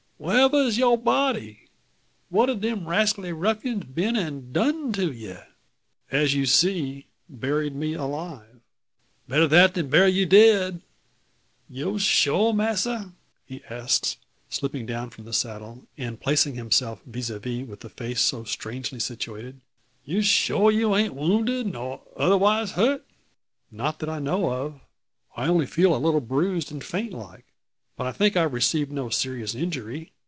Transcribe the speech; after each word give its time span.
Wharever 0.21 0.67
is 0.67 0.77
you 0.77 0.97
body? 0.97 1.67
What 2.29 2.47
have 2.49 2.61
dem 2.61 2.87
rascally 2.87 3.33
ruffins 3.33 3.85
been 3.85 4.15
an' 4.15 4.51
done 4.51 4.93
to 4.93 5.11
ye?" 5.11 5.35
"As 6.11 6.35
you 6.35 6.45
see 6.45 7.07
buried 7.27 7.73
me 7.75 7.93
alive." 7.95 8.59
"Better 9.27 9.47
that 9.47 9.73
than 9.73 9.89
bury 9.89 10.11
you 10.11 10.27
dead. 10.27 10.83
You 11.67 11.97
sure, 11.97 12.53
masser," 12.53 13.13
he 13.47 13.63
asks, 13.63 14.17
slipping 14.47 14.85
down 14.85 15.09
from 15.09 15.25
the 15.25 15.33
saddle, 15.33 15.87
and 15.97 16.19
placing 16.21 16.53
himself 16.53 17.01
vis 17.03 17.31
a 17.31 17.39
vis 17.39 17.67
with 17.67 17.79
the 17.79 17.89
face 17.89 18.21
so 18.21 18.43
strangely 18.43 18.99
situated. 18.99 19.59
"You 20.05 20.21
sure 20.21 20.69
you 20.69 20.95
ain't 20.95 21.15
wounded, 21.15 21.65
nor 21.65 22.01
otherways 22.15 22.73
hurt?" 22.73 23.07
"Not 23.71 23.97
that 23.97 24.07
I 24.09 24.19
know 24.19 24.51
of. 24.53 24.81
I 25.35 25.47
only 25.47 25.65
feel 25.65 25.95
a 25.95 26.03
little 26.05 26.21
bruised 26.21 26.71
and 26.71 26.83
faint 26.83 27.11
like; 27.11 27.45
but 27.97 28.07
I 28.07 28.13
think 28.13 28.35
I've 28.35 28.53
received 28.53 28.91
no 28.91 29.09
serious 29.09 29.53
injury. 29.53 30.11